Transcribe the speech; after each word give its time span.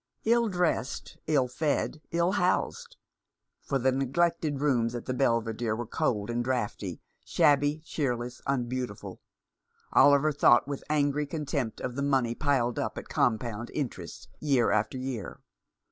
Ill 0.23 0.49
dressed, 0.49 1.19
ill 1.27 1.47
fed, 1.47 2.01
ill 2.09 2.31
housed— 2.31 2.97
for 3.67 3.77
the 3.77 3.91
neglected 3.91 4.59
rooms 4.59 4.95
at 4.95 5.05
the 5.05 5.13
Belvidere 5.13 5.75
were 5.75 5.85
cold 5.85 6.31
and 6.31 6.43
draughty, 6.43 6.99
shabby, 7.23 7.77
cheerless, 7.85 8.41
unbeautiful— 8.47 9.21
Oliver 9.93 10.31
thought 10.31 10.67
with 10.67 10.83
angry 10.89 11.27
contempt 11.27 11.79
of 11.79 11.93
the 11.95 12.01
money 12.01 12.33
piled 12.33 12.79
up 12.79 12.97
at 12.97 13.09
com 13.09 13.37
pound 13.37 13.69
interest 13.75 14.27
year 14.39 14.71
after 14.71 14.97
year. 14.97 15.39